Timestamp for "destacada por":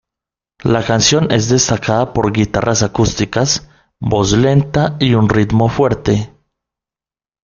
1.49-2.33